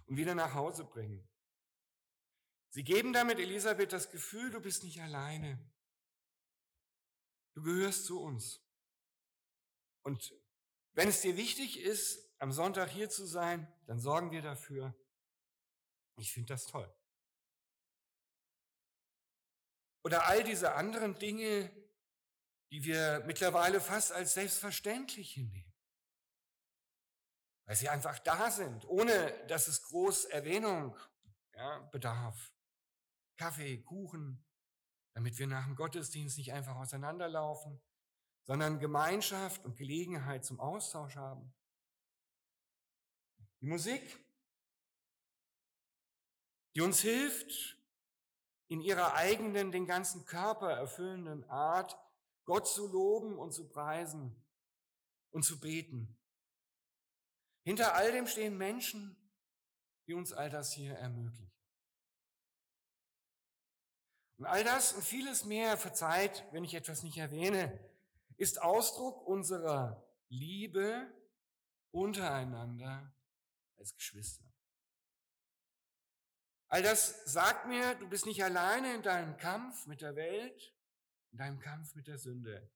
und 0.05 0.19
wieder 0.19 0.35
nach 0.35 0.53
Hause 0.53 0.85
bringen. 0.85 1.27
Sie 2.69 2.85
geben 2.85 3.15
damit 3.15 3.39
Elisabeth 3.39 3.91
das 3.91 4.11
Gefühl, 4.11 4.51
du 4.51 4.61
bist 4.61 4.85
nicht 4.85 5.01
alleine. 5.01 5.59
Du 7.55 7.63
gehörst 7.63 8.05
zu 8.05 8.21
uns. 8.21 8.63
Und 10.03 10.35
wenn 10.93 11.09
es 11.09 11.23
dir 11.23 11.39
wichtig 11.39 11.81
ist, 11.81 12.31
am 12.39 12.53
Sonntag 12.53 12.91
hier 12.91 13.09
zu 13.09 13.25
sein, 13.25 13.67
dann 13.87 13.99
sorgen 13.99 14.31
wir 14.31 14.43
dafür. 14.43 14.95
Ich 16.17 16.33
finde 16.33 16.55
das 16.55 16.67
toll. 16.67 16.93
Oder 20.05 20.27
all 20.27 20.45
diese 20.45 20.75
anderen 20.75 21.19
Dinge, 21.19 21.71
die 22.71 22.85
wir 22.85 23.23
mittlerweile 23.27 23.81
fast 23.81 24.13
als 24.13 24.35
selbstverständlich 24.35 25.33
hinnehmen. 25.33 25.75
Weil 27.67 27.77
sie 27.77 27.89
einfach 27.89 28.19
da 28.21 28.51
sind, 28.51 28.87
ohne 28.89 29.33
dass 29.47 29.67
es 29.67 29.83
groß 29.83 30.27
Erwähnung 30.27 30.97
ja, 31.55 31.81
bedarf. 31.91 32.53
Kaffee, 33.37 33.83
Kuchen, 33.83 34.45
damit 35.15 35.39
wir 35.39 35.47
nach 35.47 35.65
dem 35.65 35.75
Gottesdienst 35.75 36.39
nicht 36.39 36.53
einfach 36.53 36.77
auseinanderlaufen, 36.77 37.83
sondern 38.45 38.79
Gemeinschaft 38.79 39.65
und 39.65 39.77
Gelegenheit 39.77 40.45
zum 40.45 40.61
Austausch 40.61 41.17
haben. 41.17 41.53
Die 43.61 43.67
Musik, 43.67 44.26
die 46.77 46.83
uns 46.83 47.01
hilft, 47.01 47.79
in 48.69 48.83
ihrer 48.83 49.15
eigenen, 49.15 49.73
den 49.73 49.87
ganzen 49.87 50.27
Körper 50.27 50.71
erfüllenden 50.71 51.43
Art, 51.45 51.99
Gott 52.45 52.69
zu 52.69 52.87
loben 52.87 53.39
und 53.39 53.53
zu 53.53 53.67
preisen 53.67 54.37
und 55.31 55.43
zu 55.43 55.59
beten. 55.59 56.19
Hinter 57.65 57.95
all 57.95 58.13
dem 58.13 58.27
stehen 58.27 58.59
Menschen, 58.59 59.17
die 60.07 60.13
uns 60.13 60.35
all 60.35 60.51
das 60.51 60.71
hier 60.71 60.95
ermöglichen. 60.97 61.51
Und 64.37 64.45
all 64.45 64.63
das 64.63 64.93
und 64.93 65.03
vieles 65.03 65.47
mehr, 65.47 65.79
verzeiht, 65.79 66.45
wenn 66.53 66.63
ich 66.63 66.75
etwas 66.75 67.03
nicht 67.03 67.17
erwähne, 67.17 67.81
ist 68.37 68.61
Ausdruck 68.61 69.27
unserer 69.27 70.07
Liebe 70.29 71.11
untereinander 71.91 73.15
als 73.79 73.95
Geschwister. 73.95 74.45
All 76.69 76.83
das 76.83 77.25
sagt 77.25 77.67
mir, 77.69 77.95
du 77.95 78.09
bist 78.09 78.27
nicht 78.27 78.43
alleine 78.43 78.95
in 78.95 79.03
deinem 79.03 79.37
Kampf 79.37 79.87
mit 79.87 80.01
der 80.01 80.17
Welt, 80.17 80.75
in 81.31 81.39
deinem 81.39 81.61
Kampf 81.61 81.95
mit 81.95 82.09
der 82.09 82.19
Sünde. 82.19 82.71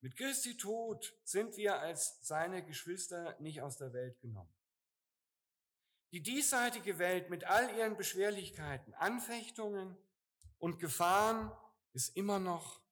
Mit 0.00 0.16
Christi 0.16 0.56
Tod 0.56 1.14
sind 1.24 1.56
wir 1.56 1.78
als 1.78 2.26
seine 2.26 2.64
Geschwister 2.64 3.38
nicht 3.40 3.62
aus 3.62 3.78
der 3.78 3.92
Welt 3.92 4.20
genommen. 4.20 4.52
Die 6.12 6.22
diesseitige 6.22 6.98
Welt 6.98 7.30
mit 7.30 7.44
all 7.44 7.74
ihren 7.76 7.96
Beschwerlichkeiten, 7.96 8.94
Anfechtungen 8.94 9.96
und 10.58 10.78
Gefahren 10.78 11.50
ist 11.92 12.16
immer 12.16 12.38
noch 12.38 12.82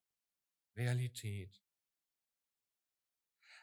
Realität. 0.76 1.62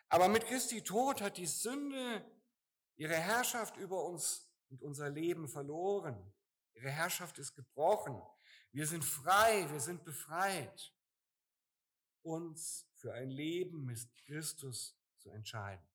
Aber 0.09 0.27
mit 0.27 0.45
Christi 0.45 0.83
Tod 0.83 1.21
hat 1.21 1.37
die 1.37 1.47
Sünde 1.47 2.25
ihre 2.95 3.15
Herrschaft 3.15 3.77
über 3.77 4.03
uns 4.03 4.48
und 4.69 4.81
unser 4.81 5.09
Leben 5.09 5.47
verloren. 5.47 6.33
Ihre 6.73 6.89
Herrschaft 6.89 7.37
ist 7.39 7.55
gebrochen. 7.55 8.21
Wir 8.71 8.87
sind 8.87 9.03
frei, 9.03 9.69
wir 9.71 9.79
sind 9.79 10.03
befreit, 10.03 10.93
uns 12.21 12.87
für 12.95 13.13
ein 13.13 13.29
Leben 13.29 13.85
mit 13.85 13.99
Christus 14.25 14.97
zu 15.17 15.29
entscheiden. 15.29 15.85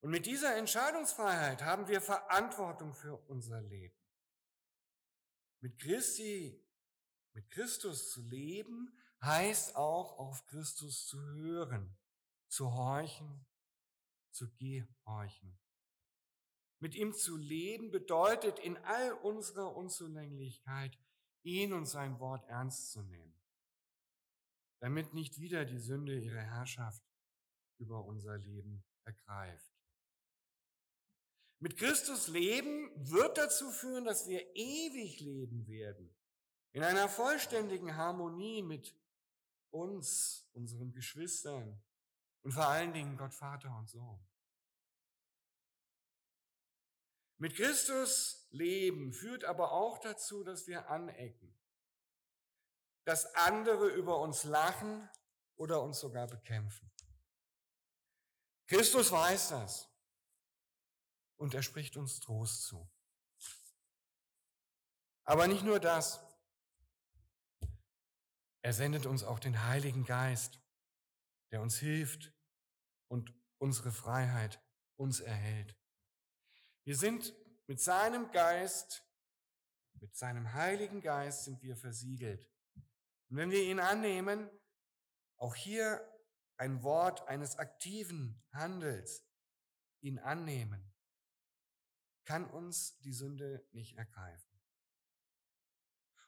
Und 0.00 0.10
mit 0.10 0.26
dieser 0.26 0.56
Entscheidungsfreiheit 0.56 1.62
haben 1.62 1.88
wir 1.88 2.00
Verantwortung 2.00 2.94
für 2.94 3.16
unser 3.28 3.60
Leben. 3.60 3.96
Mit 5.60 5.78
Christi, 5.78 6.66
mit 7.34 7.50
Christus 7.50 8.10
zu 8.10 8.22
leben, 8.22 8.96
heißt 9.22 9.76
auch 9.76 10.18
auf 10.18 10.46
Christus 10.46 11.06
zu 11.06 11.20
hören, 11.20 11.98
zu 12.48 12.72
horchen, 12.72 13.46
zu 14.30 14.50
gehorchen. 14.54 15.59
Mit 16.80 16.94
ihm 16.94 17.12
zu 17.12 17.36
leben 17.36 17.90
bedeutet 17.90 18.58
in 18.58 18.78
all 18.78 19.12
unserer 19.12 19.76
Unzulänglichkeit, 19.76 20.98
ihn 21.42 21.74
und 21.74 21.84
sein 21.84 22.18
Wort 22.20 22.46
ernst 22.48 22.90
zu 22.90 23.02
nehmen, 23.02 23.38
damit 24.80 25.12
nicht 25.12 25.38
wieder 25.38 25.66
die 25.66 25.78
Sünde 25.78 26.18
ihre 26.18 26.40
Herrschaft 26.40 27.04
über 27.78 28.04
unser 28.04 28.38
Leben 28.38 28.82
ergreift. 29.04 29.74
Mit 31.58 31.76
Christus 31.76 32.28
leben 32.28 32.90
wird 32.96 33.36
dazu 33.36 33.70
führen, 33.70 34.06
dass 34.06 34.26
wir 34.26 34.40
ewig 34.56 35.20
leben 35.20 35.66
werden, 35.66 36.14
in 36.72 36.82
einer 36.82 37.10
vollständigen 37.10 37.96
Harmonie 37.96 38.62
mit 38.62 38.96
uns, 39.70 40.48
unseren 40.54 40.92
Geschwistern 40.92 41.82
und 42.42 42.52
vor 42.52 42.66
allen 42.66 42.94
Dingen 42.94 43.18
Gott 43.18 43.34
Vater 43.34 43.76
und 43.76 43.88
Sohn. 43.90 44.26
Mit 47.40 47.56
Christus 47.56 48.46
leben 48.50 49.14
führt 49.14 49.44
aber 49.44 49.72
auch 49.72 49.98
dazu, 49.98 50.44
dass 50.44 50.66
wir 50.66 50.90
anecken, 50.90 51.58
dass 53.06 53.34
andere 53.34 53.88
über 53.88 54.20
uns 54.20 54.44
lachen 54.44 55.08
oder 55.56 55.82
uns 55.82 56.00
sogar 56.00 56.26
bekämpfen. 56.26 56.92
Christus 58.66 59.10
weiß 59.10 59.48
das 59.48 59.88
und 61.38 61.54
er 61.54 61.62
spricht 61.62 61.96
uns 61.96 62.20
Trost 62.20 62.64
zu. 62.64 62.86
Aber 65.24 65.46
nicht 65.46 65.64
nur 65.64 65.80
das. 65.80 66.20
Er 68.60 68.74
sendet 68.74 69.06
uns 69.06 69.24
auch 69.24 69.38
den 69.38 69.64
Heiligen 69.64 70.04
Geist, 70.04 70.60
der 71.52 71.62
uns 71.62 71.78
hilft 71.78 72.34
und 73.08 73.34
unsere 73.56 73.92
Freiheit 73.92 74.62
uns 74.96 75.20
erhält. 75.20 75.79
Wir 76.90 76.96
sind 76.96 77.36
mit 77.68 77.80
seinem 77.80 78.32
Geist, 78.32 79.06
mit 80.00 80.16
seinem 80.16 80.54
Heiligen 80.54 81.00
Geist 81.00 81.44
sind 81.44 81.62
wir 81.62 81.76
versiegelt. 81.76 82.50
Und 83.28 83.36
wenn 83.36 83.52
wir 83.52 83.62
ihn 83.62 83.78
annehmen, 83.78 84.50
auch 85.36 85.54
hier 85.54 86.04
ein 86.56 86.82
Wort 86.82 87.28
eines 87.28 87.54
aktiven 87.54 88.42
Handels, 88.52 89.24
ihn 90.00 90.18
annehmen, 90.18 90.92
kann 92.24 92.50
uns 92.50 92.98
die 93.02 93.12
Sünde 93.12 93.64
nicht 93.70 93.96
ergreifen. 93.96 94.60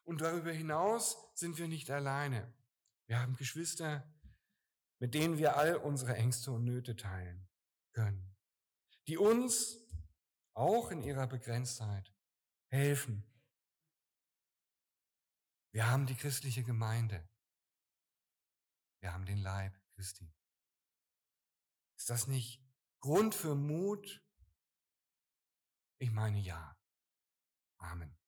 Und 0.05 0.20
darüber 0.20 0.53
hinaus 0.53 1.16
sind 1.35 1.59
wir 1.59 1.66
nicht 1.66 1.90
alleine. 1.90 2.55
Wir 3.09 3.18
haben 3.18 3.35
Geschwister, 3.35 4.09
mit 5.01 5.14
denen 5.14 5.38
wir 5.38 5.57
all 5.57 5.75
unsere 5.75 6.14
Ängste 6.14 6.53
und 6.53 6.62
Nöte 6.62 6.94
teilen 6.94 7.48
können, 7.90 8.37
die 9.09 9.18
uns 9.18 9.82
auch 10.55 10.91
in 10.91 11.03
ihrer 11.03 11.27
Begrenztheit, 11.27 12.12
helfen. 12.69 13.25
Wir 15.73 15.91
haben 15.91 16.07
die 16.07 16.17
christliche 16.17 16.62
Gemeinde. 16.62 17.27
Wir 19.01 19.12
haben 19.12 19.25
den 19.25 19.38
Leib 19.38 19.79
Christi. 19.95 20.33
Ist 21.97 22.11
das 22.11 22.27
nicht 22.27 22.62
Grund 23.01 23.35
für 23.35 23.55
Mut? 23.55 24.23
Ich 25.99 26.11
meine 26.11 26.38
ja. 26.38 26.77
Amen. 27.79 28.21